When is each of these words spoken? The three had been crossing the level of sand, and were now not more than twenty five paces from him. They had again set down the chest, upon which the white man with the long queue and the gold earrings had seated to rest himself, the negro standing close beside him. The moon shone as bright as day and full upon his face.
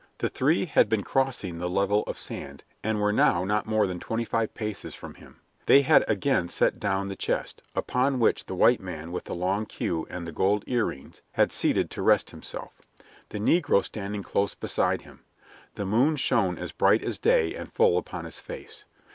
The 0.17 0.29
three 0.29 0.65
had 0.65 0.89
been 0.89 1.03
crossing 1.03 1.59
the 1.59 1.69
level 1.69 2.01
of 2.07 2.17
sand, 2.17 2.63
and 2.83 2.99
were 2.99 3.13
now 3.13 3.43
not 3.43 3.67
more 3.67 3.85
than 3.85 3.99
twenty 3.99 4.25
five 4.25 4.51
paces 4.55 4.95
from 4.95 5.13
him. 5.13 5.39
They 5.67 5.83
had 5.83 6.03
again 6.07 6.49
set 6.49 6.79
down 6.79 7.07
the 7.07 7.15
chest, 7.15 7.61
upon 7.75 8.19
which 8.19 8.47
the 8.47 8.55
white 8.55 8.81
man 8.81 9.11
with 9.11 9.25
the 9.25 9.35
long 9.35 9.67
queue 9.67 10.07
and 10.09 10.25
the 10.25 10.31
gold 10.31 10.63
earrings 10.65 11.21
had 11.33 11.51
seated 11.51 11.91
to 11.91 12.01
rest 12.01 12.31
himself, 12.31 12.81
the 13.29 13.37
negro 13.37 13.83
standing 13.83 14.23
close 14.23 14.55
beside 14.55 15.01
him. 15.01 15.19
The 15.75 15.85
moon 15.85 16.15
shone 16.15 16.57
as 16.57 16.71
bright 16.71 17.03
as 17.03 17.19
day 17.19 17.53
and 17.53 17.71
full 17.71 17.99
upon 17.99 18.25
his 18.25 18.39
face. 18.39 18.85